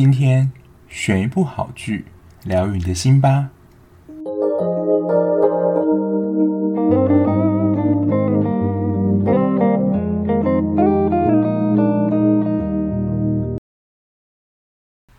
[0.00, 0.52] 今天
[0.88, 2.04] 选一部好剧，
[2.44, 3.50] 疗愈你的心吧。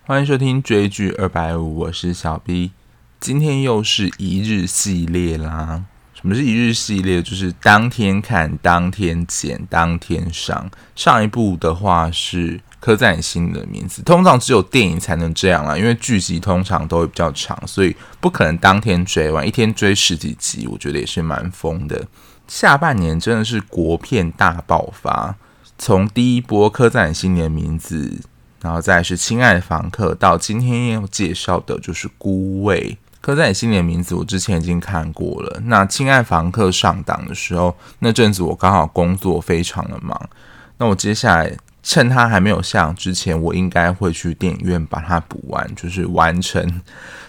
[0.06, 2.72] 欢迎收听追剧二百五，我是小 B，
[3.20, 5.84] 今天又是一日系列啦。
[6.14, 7.22] 什么是一日系列？
[7.22, 10.72] 就是当天看、当天剪、当天上。
[10.96, 22.08] 上一部的话是刻在你心里的名字，通常只有电影才能这样啦，因为剧集通常都会比较长，所以不可能当天追完，一天追十几集，我觉得也是蛮疯的。
[22.48, 25.36] 下半年真的是国片大爆发，
[25.78, 28.20] 从第一波刻在你心里的名字，
[28.62, 32.98] 然后再是亲爱的房客，到今天要介绍的就是孤味。
[33.22, 35.60] 刻在你心里的名字，我之前已经看过了。
[35.66, 40.30] 那《亲爱房客》上档的时候，那阵子我刚好工作非常的忙。
[40.78, 41.52] 那我接下来
[41.82, 46.82] 趁它还没有上之前，我应该会去电影院把它补完，就是完成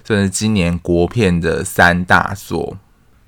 [0.03, 2.79] 这是今年国片的三大作。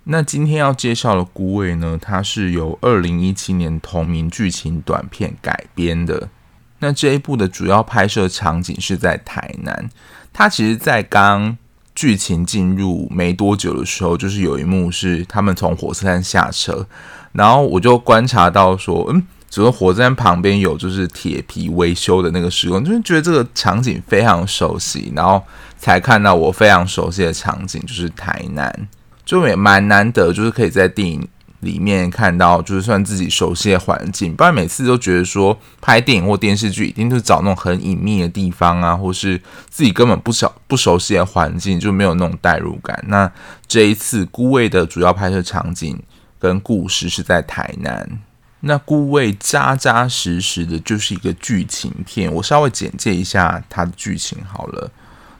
[0.05, 6.29] 那今天要介绍的《孤味》呢，它是由二零一七年同名剧情短片改编的。
[6.81, 9.89] 那这一部的主要拍摄场景是在台南，
[10.33, 11.57] 它其实，在刚
[11.95, 16.89] 剧情进入没多久的时候，就是有一幕是他们从火车站下车，
[17.31, 25.42] 然后我就观察到说，嗯，整个火车站旁边有就是铁皮维修的那个施工，就是觉得这个场景非常熟悉，然后
[25.77, 28.89] 才看到我非常熟悉的场景，就是台南，
[29.27, 31.28] 就也蛮难得，就是可以在电影。
[31.61, 43.00] 里面看到就是算自己熟悉的环境，不然每次都觉得说拍电影或电视剧一定是找那种很隐秘的地方啊，或是自己根本不熟不熟悉的环境，就没有那种代入感。
[43.06, 43.30] 那
[43.69, 45.97] 这一次《孤味》的主要拍摄场景
[46.41, 48.11] 跟故事是在台南，
[48.64, 54.91] 那《孤味》扎扎实实的就是一个剧情片，我稍微简介一下它的剧情好了。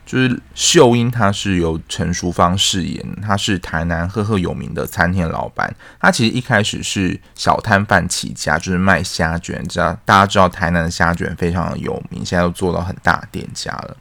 [0.05, 5.73] 就是秀英，她是由陈淑芳饰演，她是台南赫赫有名的餐厅老板。
[6.01, 9.67] 她其实一开始是小摊贩起家，就是卖虾卷。
[9.69, 13.97] 知道大家知道台南的虾卷非常的有名，现在都做到很大店家了。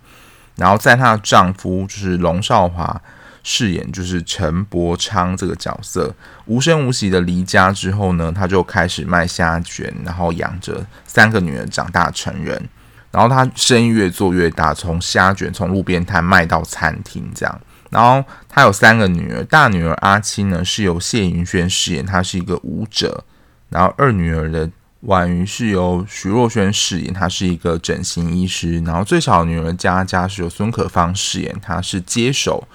[0.56, 3.00] 然后在她的丈夫就是龙少华
[3.44, 6.14] 饰演，就是陈伯昌这个角色，
[6.46, 12.70] 无声无息的离家之后呢，他就开始卖虾卷，然后养着三个女儿长大成人。
[13.12, 17.62] 然后他生意越做越大，从虾卷从路边摊卖到餐厅这样。
[17.90, 23.26] 然后他有三个女儿，大女儿阿青呢是由谢盈萱饰演，她是一个舞者。
[23.68, 24.70] 然后二女儿的
[25.02, 28.80] 婉瑜是由徐若瑄饰演，她是一个整形医师。
[28.86, 32.66] 然后最小的女儿佳佳是由孙可芳饰演，她是接手，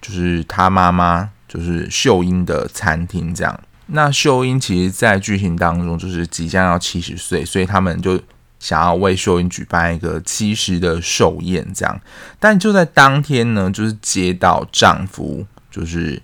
[0.00, 3.60] 就是她妈妈就是秀英的餐厅这样。
[3.86, 8.20] 那秀英其实，在剧情当中就是即将要七十岁，所以他们就。
[8.60, 12.00] 想要为秀英举办一个七十的寿宴，这样，
[12.40, 16.20] 但就在当天呢，就是接到丈夫就是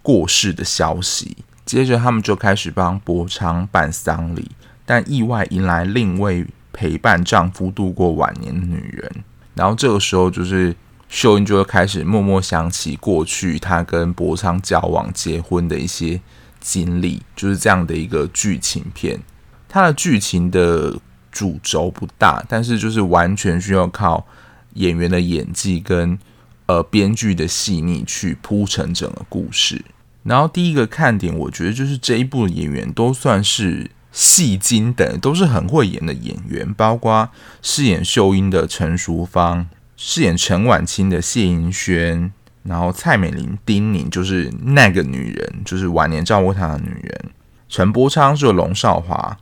[0.00, 4.52] 过世的消息，接着他们就开始帮伯昌办丧礼，
[4.86, 9.24] 但意外迎来另一位陪伴丈夫度过晚年的女人，
[9.56, 10.72] 然后这个时候就是
[11.12, 16.18] 秀英就会开始默默想起过去她跟伯昌交往、结婚的一些
[16.58, 19.20] 经历，就是这样的一个剧情片，
[19.68, 20.98] 它的剧情的。
[21.34, 24.26] 主轴不大，但是就是完全需要靠
[24.74, 26.18] 演员的演技跟
[26.66, 29.82] 呃编剧的细腻去铺成整个故事。
[30.24, 37.30] 然后第一个看点，我觉得就是这一部的演员都算是戏精等，都是很会演的演员，包括
[37.62, 39.66] 饰演秀英的陈淑芳，
[40.04, 42.32] 饰演陈婉清的谢盈萱，
[42.64, 47.30] 然后蔡美玲、丁宁就是那个女人，就是晚年照顾她的女人。
[47.68, 49.38] 陈伯昌是龙少华，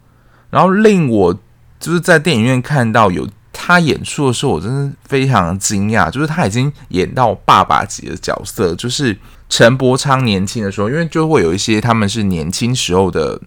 [0.51, 1.41] 然后令我。
[1.79, 6.11] 就是在电影院看到有他演出的时候，我真的非常惊讶。
[6.11, 9.17] 就是他已经演到爸爸级的角色，就是
[9.49, 13.41] 陈伯昌年轻的时候，因为就会有一些他们是年轻时候的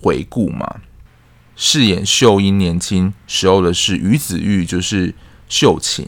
[0.00, 0.76] 回顾嘛。
[1.56, 5.12] 饰演秀英年轻时候的是于子玉，就是
[5.48, 6.06] 秀琴。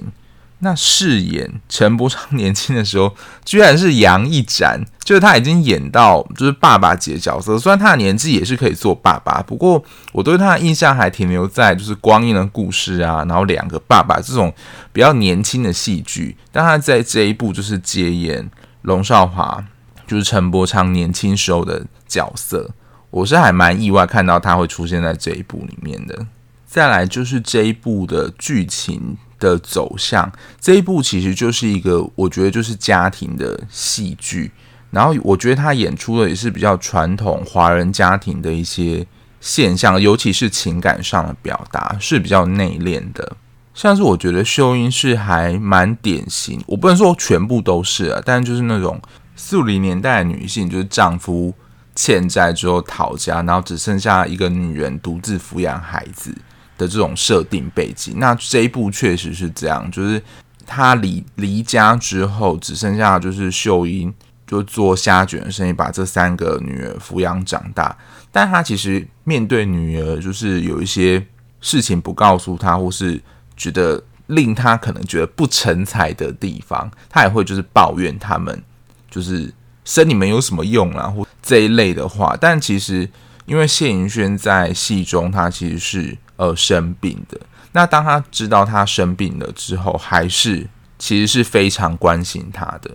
[0.65, 3.13] 那饰演陈伯昌年轻的时候，
[3.45, 7.59] 居然是杨一展，就是他已经演到就是爸爸级的角色。
[7.59, 9.83] 虽然他的年纪也是可以做爸爸，不过
[10.13, 14.55] 我对他的印象还停留在就是《光阴的故事》啊，然后两个爸爸这种
[14.93, 16.37] 比较年轻的戏剧。
[16.53, 18.49] 但他在这一部就是接演
[18.83, 19.65] 龙少华，
[20.07, 22.71] 就是陈伯昌年轻时候的角色，
[23.11, 26.25] 我是还蛮意外看到他会出现在这一部里面的。
[26.65, 29.19] 再来就是这一部的剧情
[29.49, 30.31] 的走向，
[30.61, 34.53] 这一部其实就是一个，我觉得就是家庭的戏剧。
[34.91, 39.07] 然后我觉得他演出的也是比较传统华人家庭的一些
[39.41, 43.37] 现象，尤其是情感上的表达是比较内敛的。
[43.75, 49.01] 像是我觉得秀英是还蛮典型，我不能说全部都是啊，但就是那种
[49.35, 51.55] 四五零年代的女性，就是丈夫
[51.97, 56.37] 欠债之后逃家，然后只剩下一个女人独自抚养孩子
[56.79, 58.15] 的这种设定背景。
[58.19, 60.23] 那这一部确实是这样，就是
[60.67, 64.13] 他离离家之后，只剩下就是秀英
[64.47, 67.97] 就做虾卷的生意，把这三个女儿抚养长大。
[68.31, 71.25] 但他其实面对女儿，就是有一些
[71.61, 73.21] 事情不告诉她，或是
[73.57, 78.63] 觉得令他可能觉得不成才的地方，他也会就是抱怨他们，
[79.11, 79.53] 就是
[79.85, 82.35] 生你们有什么用啊，或这一类的话。
[82.41, 83.07] 但其实，
[83.47, 87.41] 因为谢盈萱在戏中，他其实是呃生病的。
[87.73, 90.67] 那当他知道他生病了之后，还是
[90.99, 92.91] 其实是非常关心他的。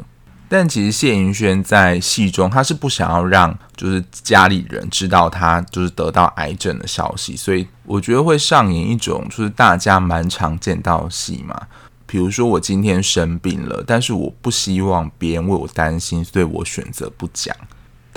[0.50, 11.68] 但其实谢盈萱在戏中，他是不想要让就是家里人知道他就是得到癌症的消息，所以我觉得会上演一种就是大家蛮常见到的戏嘛。
[12.06, 17.54] 比如说我今天生病了，但是我不希望别人为我担心，所以我选择不讲。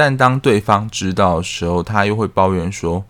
[0.01, 3.05] 但当对方知道的时候，他又会抱怨说：“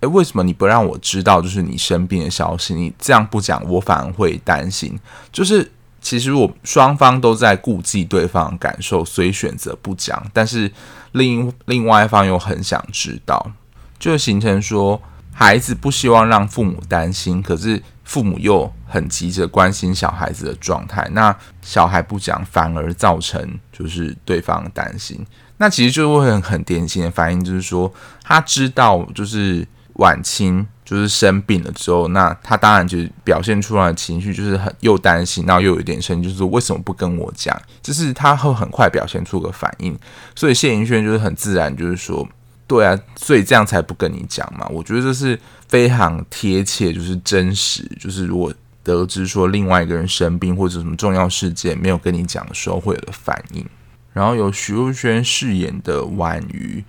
[0.00, 2.74] 诶，为什么你不让我知道就是你生病的消息？
[2.74, 4.98] 你这样不讲，我反而会担心。”
[5.30, 5.70] 就是。
[6.04, 10.20] 其实我双方都在顾忌对方的感受，所以选择不讲。
[10.32, 10.68] 但是
[11.12, 13.52] 另另外一方又很想知道，
[14.00, 15.00] 就形成说
[15.32, 21.08] 孩子不希望让父母担心，可是父母又很急着关心小孩子的状态。
[21.12, 25.24] 那小孩不讲，反而造成就是对方担心。
[25.62, 27.90] 那其实就会很很典型的反应，就是说
[28.24, 29.64] 他知道就是
[29.94, 30.66] 晚清。
[30.84, 37.58] 就是生病了之后，那他当然就是表现出来的情绪就是很又担心，然后又有一点生气，就是说为什么不跟我讲？
[37.80, 39.98] 就是他会很快表现出个反应，
[40.34, 42.28] 所以谢盈萱就是很自然，就是说，
[42.66, 44.66] 对啊，所以这样才不跟你讲嘛。
[44.68, 53.64] 我觉得这是非常贴切，就是真实，就是如果得知说另外一个人生病或者什么重要事件没有跟你讲的时候会有的反应。
[54.12, 56.84] 然后由徐若瑄饰演的婉瑜，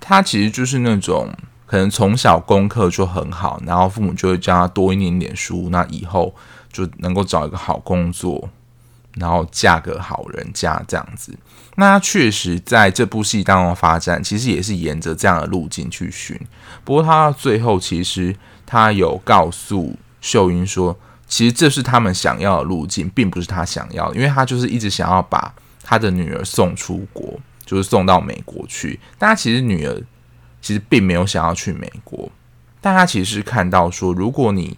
[0.00, 1.28] 她其实就是那种。
[1.66, 6.34] 可能从小功课就很好，然后父母就会教他多念点点书，那以后
[6.72, 8.50] 就能够找一个好工作，
[9.14, 11.32] 然后嫁个好人家这样子。
[11.76, 16.36] 那她确实在这部戏当中发展，其实也是沿着这样的路径去寻。
[16.82, 18.34] 不过她最后其实
[18.66, 25.54] 她有告诉秀英说，其实这是他们想要的路径，并不是她想要的，因为她就是一直想要把
[25.90, 28.98] 他的女儿送出国，就是送到美国去。
[29.18, 30.02] 但他其实女儿。
[30.62, 32.30] 其实并没有想要去美国，
[32.82, 34.76] 但他其实是看到说，如果你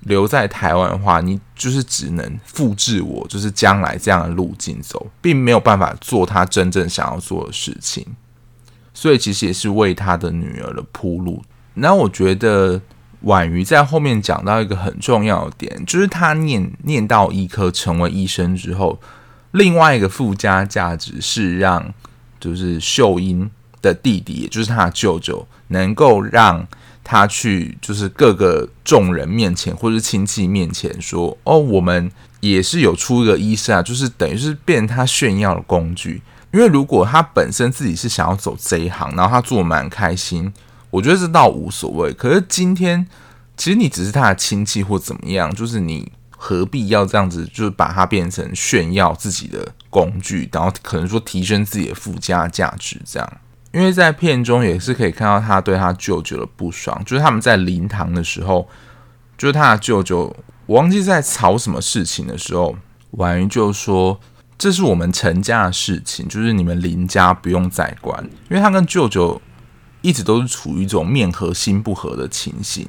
[0.00, 8.06] 留在台湾的话，你就是只能复制我，就是将来这样的路径走，并没有办法做他真正想要做的事情。
[8.92, 11.42] 所以其实也是为他的女儿的铺路。
[11.72, 12.78] 那我觉得
[13.22, 19.00] 婉瑜在后面讲到一个很重要的点，就是他念念到医科成为医生之后，
[19.56, 21.92] 另外一个附加价值是让
[22.38, 23.50] 就是秀英。
[23.82, 26.66] 的弟弟，也就是他的舅舅，能够让
[27.04, 32.10] 他去，就是各个众人面前或者亲戚面前说：“哦，我们
[32.40, 36.20] 也是有出一个医生啊。”就是等于是变他炫耀的工具。
[36.52, 40.52] 因为如果他本身自己是想要走这一行，然后他做蛮开心，
[40.90, 42.12] 我觉得这倒无所谓。
[42.12, 43.06] 可是今天，
[43.56, 46.10] 其实你只是他的亲戚或怎么样，就是你
[46.48, 53.32] 何必要这样子，就是把它变成炫耀自己的工具，然后可能说提升自己的附加价值这样。
[53.72, 58.68] 因为在片中也是可以看到他对他舅舅的不爽，就是他们在灵堂的时候，
[59.36, 60.34] 就是他的舅舅，
[60.66, 62.76] 我忘记在吵什么事情的时候，
[63.10, 64.20] 婉瑜就说
[64.56, 69.42] ：“这是我们陈家的事情，就是你们林家不用再管。”因为他跟舅舅
[70.00, 72.88] 一直都是处于一种面和心不和的情形。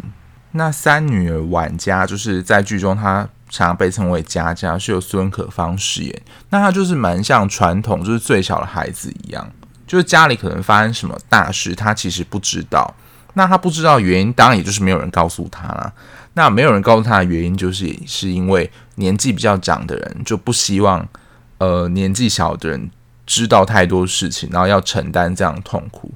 [0.52, 6.22] 那三女儿婉家就是在剧中，她常被称为佳佳，是由孙可芳饰演。
[6.50, 9.52] 那她就是蛮像传统，就是最小的孩子一样。
[9.86, 12.94] 就是家里可能发生什么大事，他其实不知道。
[13.36, 15.94] 那他不知道原因，当然也就是没有人告诉他了。
[16.34, 21.08] 那没有人告诉他的原因，就是是因为年纪比较长的人就不希望，
[21.60, 22.92] 呃，年纪小的人
[23.26, 26.12] 知道太多事情，然后要承担这样痛苦。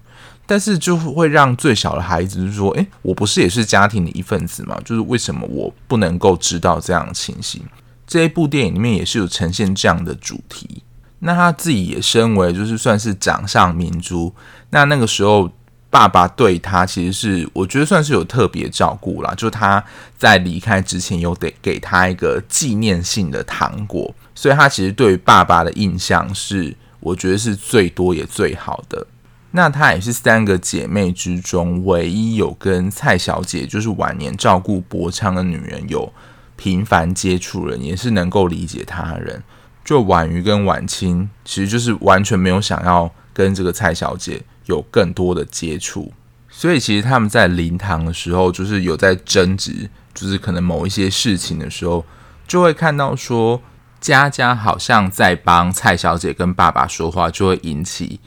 [0.51, 4.77] 但是就会让最小的孩子就是说：“诶，我不是也是家庭的一份子吗？
[4.83, 7.63] 就是为什么我不能够知道这样的情形？”
[8.05, 10.83] 这一部电影里面也是有呈现这样的主题。
[11.19, 14.35] 那他自己也身为就是算是掌上明珠，
[14.71, 15.49] 那那个时候
[15.89, 19.81] 爸爸对他其实是我觉得算是有特别照顾啦，就他
[20.17, 29.07] 在离开之前有得给他一个纪念性的糖果，所以他其实对于爸爸的印象是我觉得是最多也最好的。
[29.51, 36.11] 那她也是三个姐妹之中唯一有跟蔡小姐就是晚年照顾博昌的女人有
[36.55, 39.43] 频繁接触人，也是能够理解他人。
[39.83, 46.13] 就婉瑜跟婉清，其实就是完全没有想要跟这个蔡小姐有更多的接触，
[46.49, 52.05] 所以其实他们在灵堂的时候，就是有在争执，就是可能某一些事情的时候，
[52.47, 53.59] 就会看到说
[53.99, 58.19] 佳佳好像在帮蔡小姐跟爸爸说话，就会引起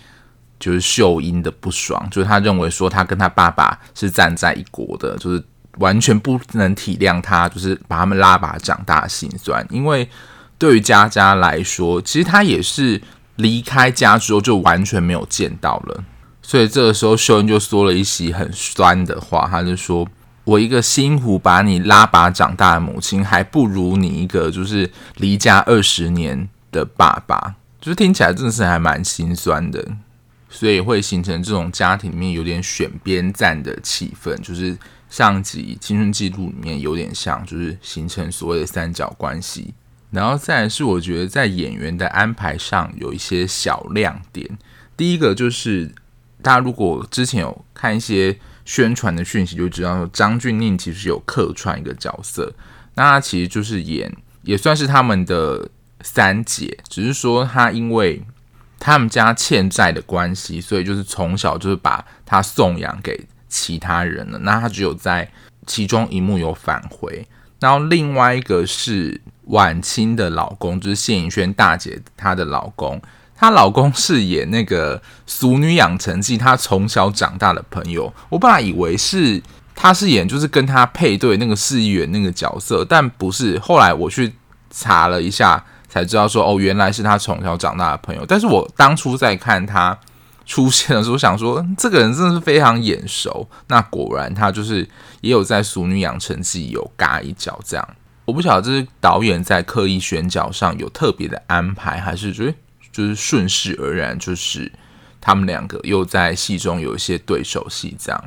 [0.58, 5.42] 就是秀英的不爽，就是他认为说他跟他爸爸是站在一国的，就是
[5.78, 10.08] 完全不能体谅他，就是把他们拉拔长大心酸，因为。
[10.56, 13.02] 对于佳佳来说，其实她也是
[13.37, 16.04] 离开家之后就完全没有见到了，
[16.40, 20.08] 所以这个时候秀英就说了一席很酸的话，她就说
[20.44, 29.84] ：“我一个辛苦把你拉拔长大的母亲，还不如你一个就是离家二十年的爸爸。”就是听起来真的是还蛮心酸的，
[30.54, 34.78] 所以会形成这种家庭里面有点选边站的气氛，就是
[35.11, 39.75] 上集青春记录里面有点像，就是形成所谓的三角关系。
[40.12, 44.49] 然后再来是，我觉得在演员的安排上有一些小亮点。
[44.96, 45.92] 第一个就是，
[46.40, 52.54] 大家如果之前有看一些宣传的讯息，就知道说张钧甯其实有客串一个角色，
[52.94, 55.68] 那他其实就是演，也算是他们的
[56.02, 58.23] 三姐，只是说他因为
[58.85, 64.38] 他们家欠债的关系，所以就是从小就是把他送养给其他人了。
[64.41, 65.31] 那他只有在
[65.67, 67.26] 其中一幕有返回。
[67.59, 69.21] 然后另外一个是。
[69.49, 72.99] 晚清的老公就是谢盈轩大姐，她的老公，
[73.37, 78.11] 她老公是演那个《俗女养成记》，她从小长大的朋友。
[78.31, 79.43] 我本来以为是
[79.75, 83.59] 他是演就是跟他配对那个市议员那个角色，但不是。
[83.59, 84.33] 后来我去
[84.71, 85.62] 查了一下，
[85.94, 88.26] 才知道说哦，原来是他从小长大的朋友。
[88.26, 89.96] 但是我当初在看他
[90.44, 93.48] 出现的时候，想说这个人真的是非常眼熟。
[93.68, 94.88] 那果然他就是
[95.20, 97.88] 也有在《俗女养成记》有嘎一脚这样。
[98.24, 102.54] 我不晓得这是导演在刻意选角上有特别的安排，还是觉得
[102.90, 104.72] 就是顺势而然，就是
[105.20, 108.24] 他们两个又在戏中有一些对手戏这样。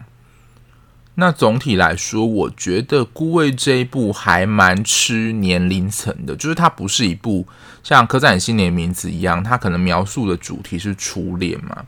[1.19, 7.47] 那总体来说，我觉得《孤味》这一部还蛮吃年龄层的，就是它不是一部
[7.81, 11.85] 像《刻在你心里的名字》一样，它可能描述的主题是初恋嘛。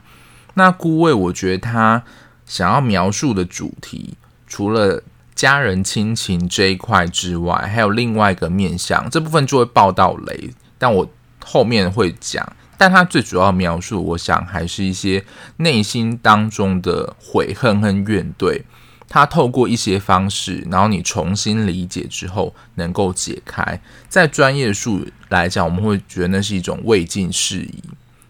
[0.55, 2.01] 那《孤味》我觉得它
[2.47, 4.15] 想要描述的主题，
[4.47, 5.03] 除了
[5.35, 11.07] 家人亲情这一块之外，还有另外一个面向，这部分就会爆到雷，但我
[11.45, 12.51] 后面会讲。
[12.79, 15.23] 但他最主要描述，我想还是一些
[15.57, 18.63] 内心当中的悔恨和怨怼。
[19.09, 23.81] 他透过一些方式，然后你重新理解之后，能够解开。
[24.07, 27.83] 在专业术语来讲，我们会觉得那是一种未尽事宜，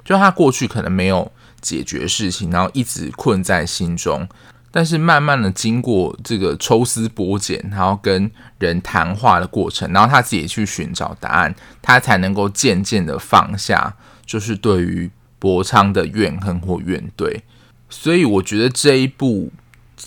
[0.05, 4.27] 就他过去可能没有解决事情，然后一直困在心中。
[4.71, 13.95] 但是慢慢的经过这个抽丝剥茧，然后跟人谈话的过程，然后他自己去寻找答案，他才能够渐渐的放下，
[14.27, 15.09] 就是对于
[15.39, 17.41] 博昌的怨恨或怨怼。
[17.89, 19.51] 所以我觉得这一部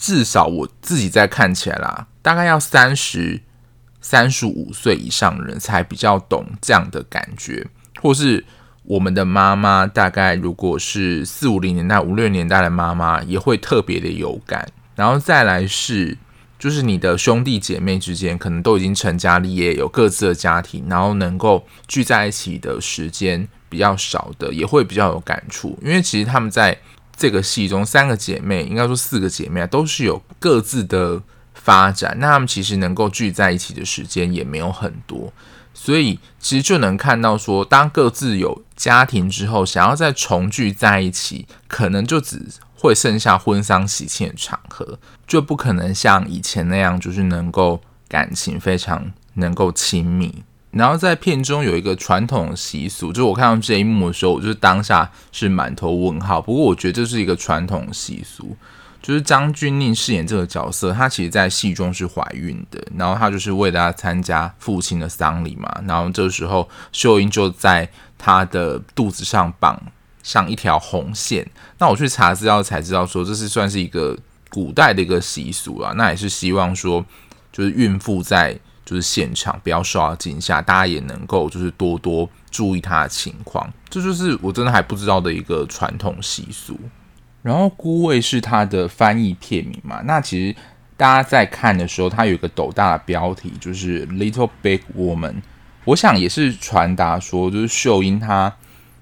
[0.03, 3.41] 至少我自己在看起来啦，大概要三十、
[4.01, 7.69] 三十五岁以上的人才比较懂这样的感觉，
[8.01, 8.45] 或是。
[8.85, 14.69] 我们的妈妈大概如果是四五零年代、五六年代的妈妈，也会特别的有感。
[14.97, 16.19] 然后再来是，
[16.59, 25.79] 就是你的兄弟姐妹之间，可能都已经成家立业，有各自的家庭，然后能够聚在一起的时间比较少的，也会比较有感触。
[25.81, 26.77] 因为其实他们在
[27.17, 31.23] 这个戏中，三个姐妹，应该说四个姐妹啊，都是有各自的
[31.55, 32.17] 发展。
[32.19, 35.33] 那他们其实能够聚在一起的时间也没有很多。
[35.75, 42.43] 所以其实就能看到说，当各自有家庭之后，想要再重聚在一起，可能就只
[42.77, 50.43] 会剩下婚丧喜庆的场合，就不可能像以前那样，就是能够感情非常能够亲密。
[50.73, 56.41] 然后在片中有一个传统习俗，就是我看到这一幕的时候，我就是当下是满头问号。
[56.41, 58.57] 不过我觉得这是一个传统习俗。
[59.03, 69.77] 就是张钧甯饰演这个角色，她其实在戏中是怀孕的，然后她就是为了要参加父亲的丧礼嘛，然后这时候秀英就在她的肚子上绑
[70.23, 71.45] 上一条红线。
[71.79, 74.17] 那我去查资料才知道说，这是算是一个
[74.49, 77.05] 古代的一个习俗啊，那也是希望说，
[77.51, 83.73] 就是孕妇在就是现场不要受到惊吓，大家也能够就是多多注意她的情况。
[83.89, 86.79] 这就是我真的还不知道的一个传统习俗。
[87.43, 90.01] 然后《孤味》是它的翻译片名嘛？
[90.05, 90.57] 那其实
[90.97, 95.43] 大家在看的时候，它有一个斗大的标题，就是 “Little Big Woman”。
[95.85, 98.55] 我想也是传达说，就是秀英她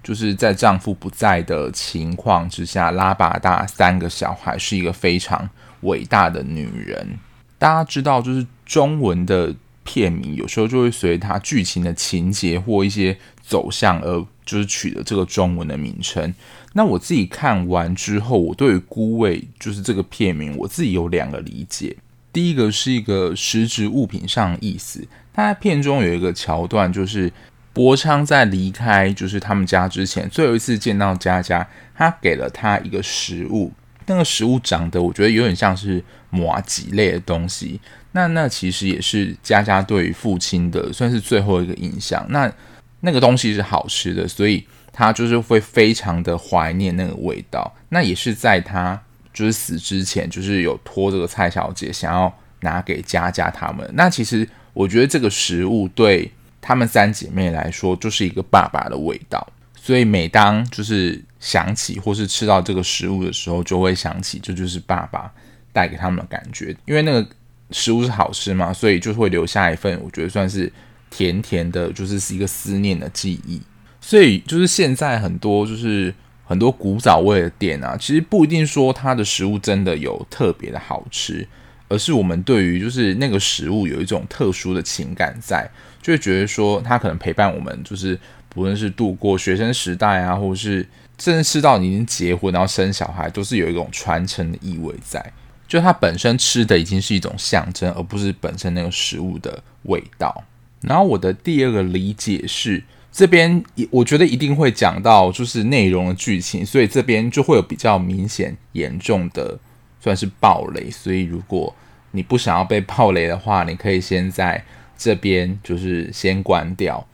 [0.02, 5.50] 就是在丈夫不在的情况之下，拉拔大三个小孩，是一个非常
[5.82, 7.18] 伟大的女人。
[7.58, 16.34] 大家知道，就是中文的片名有时候就会随它剧情的情节或一些走向而就是取得这个中文的名称。
[16.72, 21.96] 那我自己看完之后，我对于孤味就是这个片名，我自己有两个理解。
[22.32, 27.32] 第一个是一个实质物品上的意思，他在片中有一个桥段，就是
[27.72, 33.72] 博昌在离开就是他们家之前，最后一次见到佳佳，他给了他一个食物，
[34.06, 37.80] 那个食物长得我觉得有点像是麻吉类的东西，
[38.12, 42.24] 那那其实也是佳佳对于父亲的算是最后一个印象。
[42.28, 42.52] 那
[43.00, 47.74] 那个东西是好吃的，所以他就是会非常的怀念那个味道。
[47.88, 49.00] 那也是在他。
[49.32, 52.30] 就是死之前，就是有托这个蔡小姐想要
[52.62, 53.88] 拿给佳佳他们。
[53.94, 59.46] 那其实我觉得这个食物对他们三姐妹来说，就是一个爸爸的味道。
[59.76, 65.32] 所以每当就是想起或是吃到这个食物的时候，就会想起这就是爸爸
[65.72, 66.76] 带给他们的感觉。
[66.84, 67.26] 因为那个
[67.70, 70.72] 食物是好吃嘛，所以就会留下一份我觉得算是
[71.10, 73.60] 甜甜的，就是是一个思念的记忆。
[74.00, 76.14] 所以就是现在很多就是。
[76.50, 81.46] 很多古早味的店啊，其实不一定说它的食物真的有特别的好吃，
[81.86, 85.70] 而是我们对于就是那个食物有一种特殊的情感在，
[86.02, 90.84] 就会觉得说它可能陪伴我们，就是不论是度过学生时代啊，或者是
[91.20, 95.24] 甚至吃到你已经结婚然后生小孩，都是有一种传承的意味在。
[95.70, 100.44] 就它本身吃的已经是一种象征，而不是本身那个食物的味道。
[100.82, 102.82] 然后我的第二个理解是。
[103.12, 103.60] 这边
[103.90, 109.58] 我觉得一定会讲到就是内容的剧情，所以这边就会有比较明显严重的
[110.00, 110.88] 算是暴雷。
[110.88, 111.74] 所以如果
[112.12, 114.64] 你不想要被暴雷的话，你可以先在
[114.96, 117.04] 这边就是先关掉，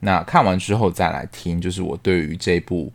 [0.00, 2.92] 那看完之后再来听，就是我对于这部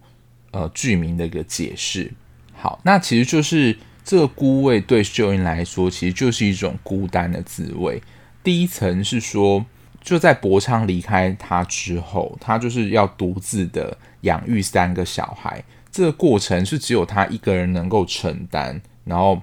[0.52, 2.12] 呃剧名的一个解释。
[2.54, 8.02] 好，那其实就是这个孤味对秀英来说，其实就是一种孤单的滋味。
[8.44, 9.66] 第一层是说。
[10.04, 15.64] 就在博昌离开他之后，他就是要独自的养育三个小孩。
[15.92, 19.40] 这个过程是只有他一个人能够承担，然后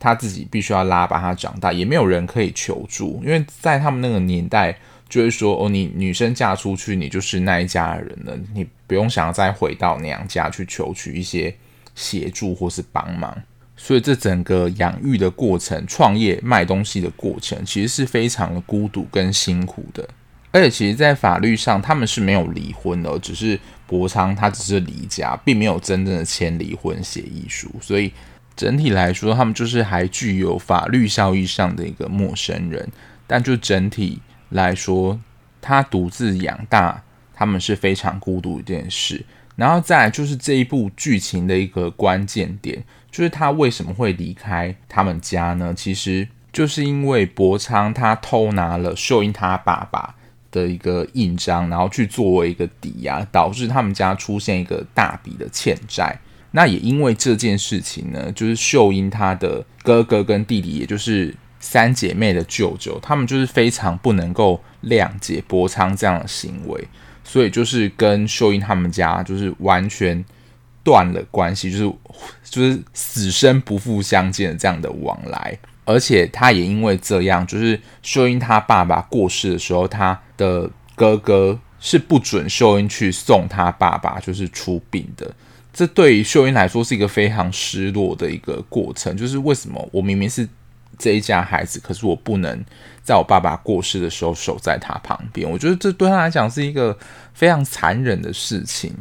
[0.00, 3.20] 他自己必须要拉把他长大，也没有人可以求助。
[3.22, 4.74] 因为在他们那个年代，
[5.10, 11.54] 就是说：“哦，你女生嫁出去，你就是那一家的人了，你不用想要再回到娘家去求取一些
[11.94, 13.36] 协助或是帮忙。”
[13.76, 20.08] 所以，这整个养育的过程、创业卖东西的过程，其实是非常的孤独跟辛苦的。
[20.50, 27.70] 而且，其实，在法律上，他们是没有离婚的，只是博昌他只是离家，并没有真正的签离婚协议书。
[27.82, 28.10] 所以，
[28.56, 32.88] 整体来说，他们就是还具有法律效益上的一个陌生人。
[33.26, 35.20] 但就整体来说，
[35.60, 37.02] 他独自养大，
[37.34, 39.22] 他们是非常孤独一件事。
[39.56, 42.82] 然后再就是这一部剧情的一个关键点，
[43.16, 45.72] 就是他为什么会离开他们家呢？
[45.74, 50.14] 其实就是因为博昌他偷拿了秀英他爸爸
[50.50, 56.14] 的一个印章，然后去作为一个抵押，导致他们家出现一个大笔的欠债。
[56.50, 66.86] 那也因为这件事情呢，就是秀英他的哥哥跟弟弟，也就是三姐妹的舅舅，他们就是非常不能够谅解博昌这样的行为。
[67.24, 70.22] 所以就是跟秀英他们家就是完全
[70.86, 71.92] 断了关系，就是
[72.44, 75.58] 就是死生不复相见的这样的往来。
[75.84, 85.34] 而且他也因为这样，就是秀英他爸爸过世的时候，他的哥哥是不准秀英去送他爸爸就是出殡的。
[85.72, 89.16] 这对于秀英来说是一个非常失落的一个过程。
[89.16, 90.48] 就是为什么我明明是
[90.98, 92.64] 这一家孩子，可是我不能
[93.02, 95.48] 在我爸爸过世的时候守在他旁边。
[95.48, 96.96] 我觉得这对他来讲是一个
[97.34, 98.92] 非常残忍的事情，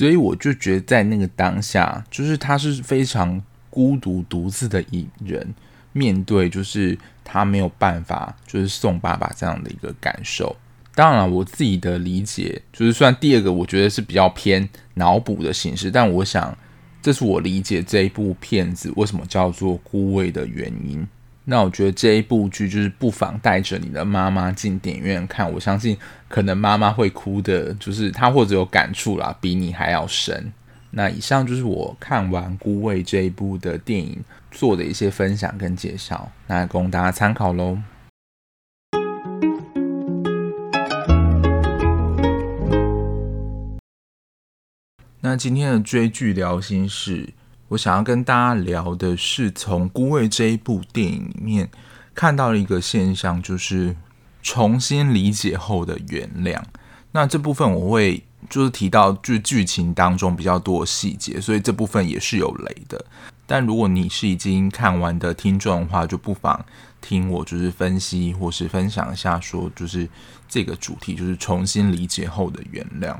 [0.00, 5.46] 所以我就觉得在那个当下，就是他是非常孤独独自的一人，
[5.92, 10.56] 面对就是他没有办法就是送爸爸这样的一个感受。
[10.94, 16.56] 当然了，我自己的理解就是，算第二个我觉得是比较偏脑补的形式，但我想
[17.02, 21.06] 这是我理解这一部片子为什么叫做孤味的原因。
[21.44, 25.96] 那我觉得这一部剧就是不妨带着你的妈妈进电影院看，我相信
[26.28, 30.52] 可能妈妈会哭的，就是她或者有感触啦，比你还要深。
[30.92, 37.78] 那以上就是我看完《孤味》这一部的电影做的一些分享跟介绍，那供大家参考喽。
[45.22, 47.30] 那今天的追剧聊心事。
[47.70, 51.70] 我想要跟大家聊的是，从《孤味》这一部电影里面
[52.16, 53.94] 看到了一个现象，就是
[54.42, 56.60] 重新理解后的原谅。
[57.12, 63.04] 那这部分我会就是提到，就是剧情当中比较多细节，所以这部分也是有雷的。
[63.46, 66.64] 但如果你是已经看完的听众的话，就不妨
[67.00, 70.08] 听我就是分析或是分享一下，说就是
[70.48, 73.16] 这个主题就是重新理解后的原谅。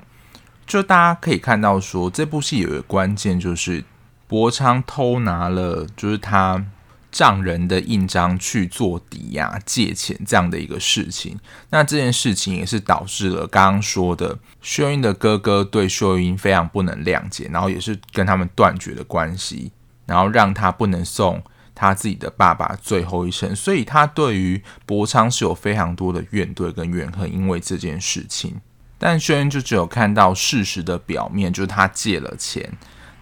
[0.67, 3.85] 就大家可以看到说，这部戏有一个关键就是
[4.31, 6.65] 博昌偷拿了就是他
[7.11, 11.37] 丈人的印章去做抵押借钱这样的一个事情。
[11.71, 19.73] 那这件事情也是导致了刚刚说的秀英的哥哥对秀英非常不能谅解，然后也是跟他们断绝的关系。
[20.07, 21.43] 然后让他不能送
[21.75, 28.61] 他自己的爸爸最后一程，所以他对于博昌是有非常多的怨怼跟怨恨，因为这件事情。
[28.99, 32.73] 但秀英就只有看到事实的表面，就是他借了钱。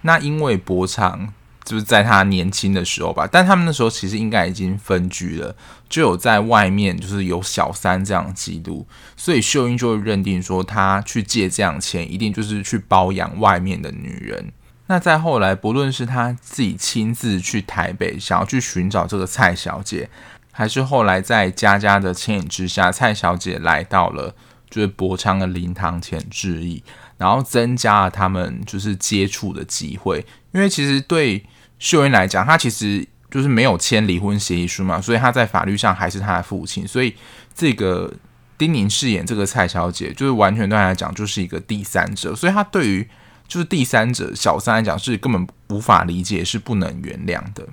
[0.02, 1.32] 那因为博昌
[1.64, 5.54] 就是在他年轻的时候吧，但他们那时候其实应该已经分居了，
[5.88, 14.52] 就有在外面就是有小三这样的记录，所以秀英就会认定说他去借这样钱，一定就是去包养外面的女人。
[14.87, 20.08] 那再后来，不论是他自己亲自去台北，想要去寻找这个蔡小姐，
[20.50, 24.34] 还是后来在佳佳的牵引之下，蔡小姐来到了
[24.70, 26.82] 就是博昌的灵堂前致意，
[27.18, 30.24] 然后增加了他们就是接触的机会。
[30.52, 31.44] 因为其实对
[31.78, 36.88] 秀英来讲，她其实就是没有签离婚协议书嘛，所以她在法律上还是她的父亲。
[36.88, 37.14] 所以
[37.54, 38.11] 这个
[38.57, 43.07] 丁宁饰演这个蔡小姐，就是完全对她来讲就是一个第三者，所以她对于。
[43.48, 47.66] 就是第三者小三来讲是根本无法理解，是不能原谅的。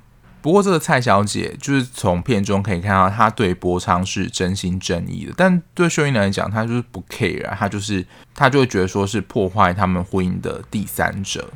[0.45, 8.05] 不过这个蔡小姐就是从片中可以看到，她对博昌是真心真意的，但对秀英来讲，她就是不 care，她就是
[8.36, 11.51] 她就会觉得说是破坏他们婚姻的第三者。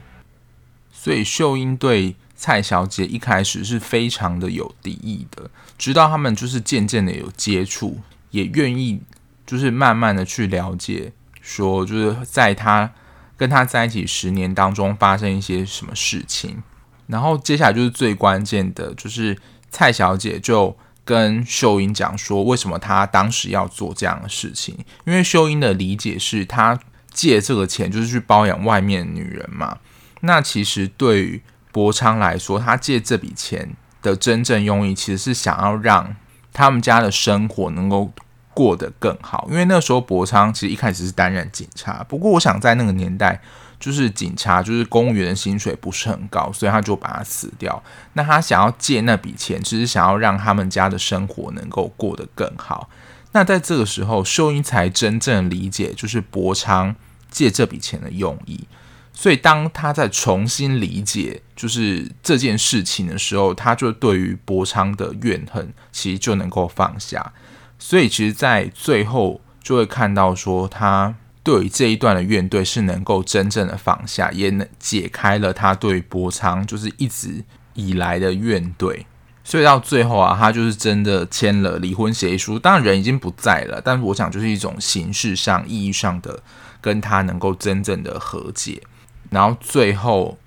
[0.92, 8.00] 所以秀英对蔡小姐一开始是非常的有敌意的，直到他们就是渐渐的有接触，
[8.32, 9.04] 也愿意
[9.46, 12.92] 就是慢慢的去了解，说就是在她。
[13.38, 16.62] 跟她在一起十年当中发生一些什么事情，
[17.10, 19.38] 然后接下来就是最关键的，就是
[19.70, 24.78] 蔡小姐就跟秀英讲说，为什么她当时要做这样的事情？
[25.06, 26.80] 因为秀英的理解是，她
[27.12, 29.80] 借这个钱就是去包养外面的女人嘛。
[30.22, 31.42] 那其实对于
[31.72, 36.16] 博昌来说，他借这笔钱的真正用意，其实是想要让
[36.54, 38.14] 他们家的生活能够。
[38.52, 43.40] 过得更好，因为那时候博昌其实一开始是担任警察，不过我想在那个年代，
[43.80, 47.82] 就是警察就是公务员的薪水不是很高，所以他就把他辞掉。
[48.14, 52.90] 那他想要借那笔钱，只是想要让他们家的生活能够过得更好。
[53.32, 56.96] 那在这个时候，秀英才真正理解就是博昌
[57.30, 58.68] 借这笔钱的用意。
[59.14, 67.34] 所以当他在重新理解就是这件事情的时候，他就对于博昌的怨恨其实就能够放下。
[67.78, 71.16] 所以，其实，在最后就会看到说，他
[71.50, 79.04] 对于这一段的怨怼是能够真正的放下，也能解开了他对博昌就是一直以来的怨怼。
[79.44, 82.60] 所以到最后啊，他就是真的签了离婚协议书。
[82.60, 86.44] 当然，人已经不在了，但是我想，就是一种形式上、意义上的
[86.80, 88.84] 跟他能够真正的和解。
[89.32, 90.38] 然后最后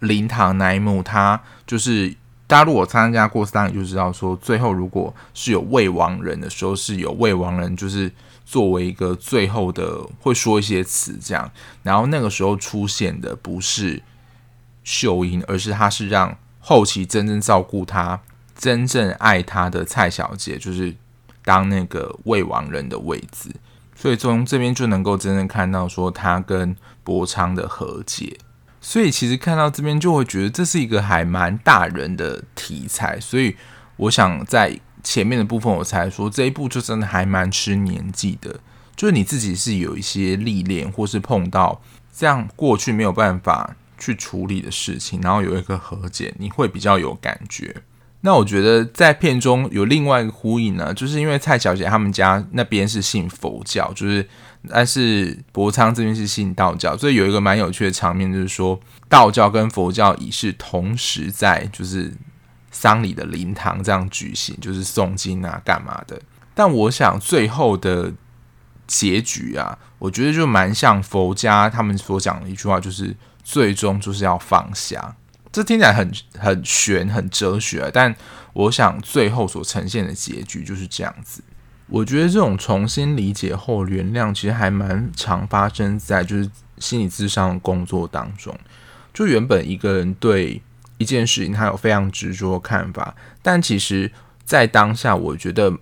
[0.00, 2.14] 灵堂那一幕，他就是。
[2.46, 8.10] 大家如果参加过丧礼，就知道说，最后如果是有未亡人的时候，是有未亡人，就是
[8.50, 11.52] 作为一个最后的会说一些词这样。
[11.84, 14.02] 然后那个时候出现的不是
[14.82, 18.20] 秀英，而是他是让后期真正照顾他、
[18.58, 20.96] 真正爱他的蔡小姐，就是
[21.44, 23.54] 当那个未亡人的位置。
[23.94, 28.38] 所以从这边就能够真正看到说，他跟博昌的和解。
[28.80, 33.54] 所以其实看到这边就会觉得这是一个还蛮大人的题材，所以
[33.96, 38.60] 我想在前面的部分我才说这一部就真的还蛮吃年纪的，
[38.96, 41.80] 就是你自己是有一些历练或是碰到
[42.16, 47.74] 这样过去没有办法去处理的事情，然后有一个和解，你会比较有感觉。
[48.22, 54.28] 那我觉得在片中有另外一个呼应呢，就是因为蔡小姐他们家那边是信佛教，就是
[54.68, 62.12] 但是博昌这边是信道教，所以有一个蛮有趣的场面，就是说道教跟佛教已是同时在就是
[62.70, 66.20] 丧礼的灵堂这样举行，就是诵经啊干嘛的。
[66.54, 68.12] 但我想最后的
[68.86, 75.16] 结局啊，我觉得就蛮像佛家他们所讲的一句话，就是最终就是要放下。
[75.52, 78.14] 这听起来很很玄、很哲学，但
[78.52, 81.42] 我想最后所呈现的结局就是这样子。
[81.88, 88.56] 我觉得这种重新理解后原谅，其实还蛮常发生在就是心理咨商的工作当中。
[89.12, 90.62] 就原本一个人对
[91.00, 94.12] 一件事情他有非常执着的看法，但其实
[94.44, 95.76] 在当下，我觉得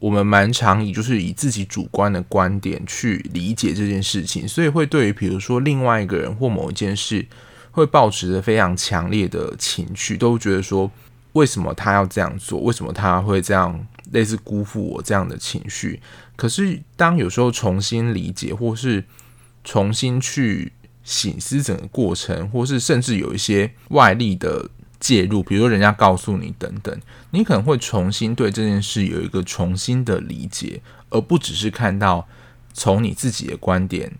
[0.00, 7.24] 我们蛮常以就是以自己主观的观点去理解这件事情，所以会对于比如说另外一个人或某一件事。
[7.76, 10.88] 会抱持着非常强烈的情绪，都觉得说，
[11.32, 12.60] 为什么他要这样做？
[12.60, 16.00] 为什么他会这样类似辜负我这样的情绪？
[16.36, 19.02] 可是当有时候重新理解，或是
[19.64, 20.72] 重新去
[21.04, 26.98] 醒思整个过程，或是甚至有一些外力的介入，比如说人家告诉你等等，
[27.30, 32.26] 你可能会重新对这件事有一个重新的理解，而不只是看到
[32.72, 34.12] 从你自己的观点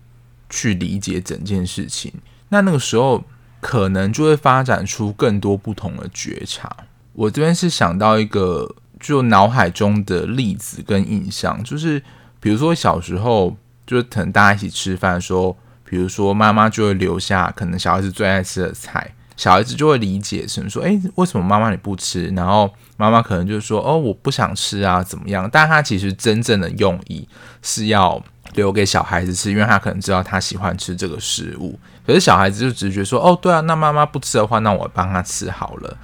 [0.49, 2.13] 去理解整件事情。
[2.49, 3.23] 那那个时候
[3.59, 6.69] 可能就会发展出更多不同的觉察。
[7.13, 12.03] 我这边是想到一个就脑海中的例子跟印象，就是
[12.39, 19.13] 比如说小时候，就是可能大家一起吃饭的时候，比如说妈妈就会留下可能小孩子最爱吃的菜。
[19.37, 27.27] 小孩子就会理解成说：“诶，为什么妈妈你不吃？”然后妈妈可能就说：“哦，我不想吃啊，怎么样？”但他其实真正的用意
[27.61, 31.77] 是要留给小孩子吃，因为他可能知道他喜欢吃这个食物。
[32.07, 35.97] 可是小孩子就直觉说：“哦，对啊，那妈妈不吃的话，那我帮他吃好了。”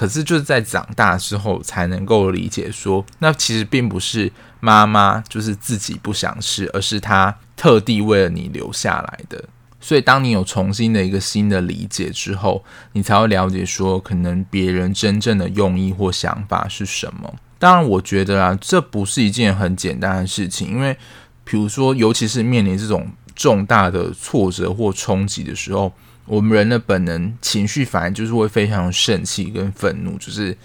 [0.00, 9.44] 可是就是在长大之后才能够理解说，那其实并不是妈妈就是自己不想吃，而是他特地为了你留下来的。
[9.78, 17.34] 所以，当你有重新的一个新的理解之后，你才会了解说，可能别人真正的用意或想法是什么。
[17.58, 20.96] 当然，我觉得啊，这不是一件很简单的事情，因为，
[21.44, 25.92] 比如说，尤其是面临这种重大的挫折或冲击的时候，
[26.30, 30.56] 我们人的本能情绪反而就是会非常生气跟愤怒，就是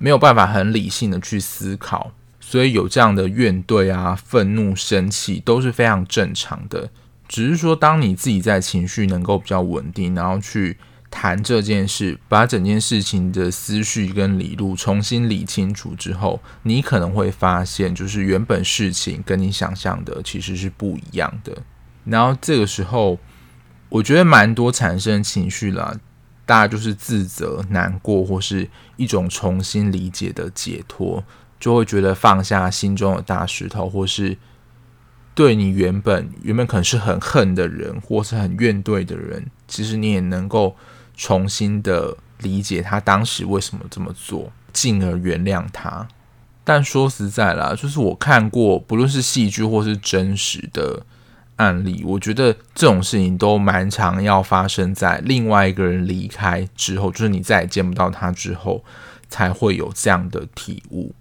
[0.00, 6.90] 没有办法很理性的去思考，所以有这样的怨怼啊、愤怒、生气都是非常正常的。
[7.28, 10.76] 只是说，当你自己在情绪能够比较稳定，然后去
[11.08, 21.56] 谈这件事，把整件事情的思绪跟理路重新理清楚之后，你可能会发现，就是原本事情跟你想象的其实是不一样的。
[22.04, 23.16] 然后这个时候，
[23.92, 25.94] 我觉得蛮多产生情绪啦，
[26.46, 31.22] 大家就是自责、难过，或是一种重新理解的解脱，
[31.60, 34.36] 就会觉得放下心中的大石头，或是。
[35.34, 40.76] 对你原本原本可能是很恨的人，或是很怨怼的人，其实你也能够
[41.16, 46.06] 重新的理解他当时为什么这么做，进而原谅他。
[46.64, 51.06] 但说实在啦，就是我看过不论是戏剧或是真实的
[51.56, 58.84] 案例，我觉得这种事情都蛮常要发生在另外一个人离开之后，就是你再也见不到他之后，
[59.28, 61.14] 才会有这样的体悟。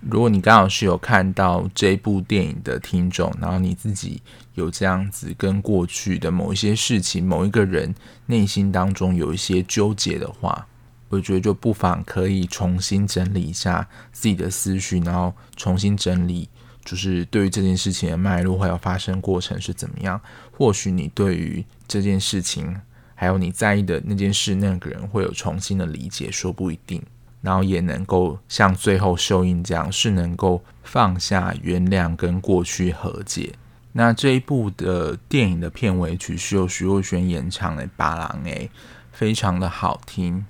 [0.00, 4.22] 如果你刚好是有看到这部电影的听众，然后你自己
[4.54, 7.92] 有这样子跟过去的某一些事情、某一个人
[8.26, 10.64] 内心当中有一些纠结的话，
[11.08, 16.48] 我觉得就不妨可以重新整理一下自己的思绪，然后重新整理，
[16.88, 20.18] 就是对于这件事情的脉络还有发生过程是怎么样。
[20.50, 22.80] 或许你对于这件事情，
[23.14, 27.02] 还有你在意的那件事、那个人会有重新的理解，说不一定。
[27.42, 33.52] 然后也能够像最后秀英这样，是能够放下、原谅跟过去和解。
[33.92, 38.66] 那这一部的电影的片尾曲是由徐若瑄演唱的《别人的》，
[39.12, 40.46] 非常的好听。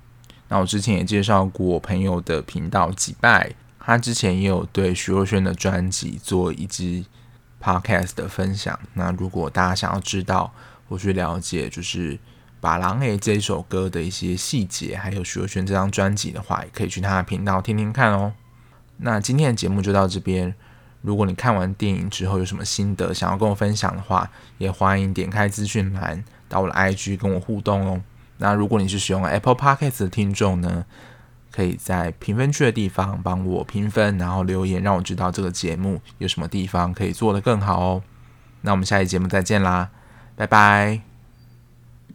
[0.47, 7.05] 那我之前也介绍过我朋友的频道击败，他之前也有对徐若瑄的专辑做一支
[7.61, 8.79] podcast 的分享。
[8.93, 10.53] 那如果大家想要知道
[10.87, 12.19] 或去了解，就是。
[12.61, 18.33] 把《狼 A》这一首歌的一些细节，还有徐若瑄这张专辑的话，也可以去他的频道听听看哦。
[18.97, 20.53] 那今天的节目就到这边。
[21.01, 28.01] 如果你看完电影之后有什么心得想要跟我分享的话，也欢迎点开资讯栏到我的 IG 跟我互动哦。
[28.39, 30.83] 那如果你是使用 Apple Podcast 的听众呢，
[31.51, 38.03] 可以在评分区的地方帮我评分，然后留言让我知道这个节目有什么地方可以做得更好哦。
[38.61, 39.89] 那我们下期节目再见啦，
[40.35, 41.08] 拜拜。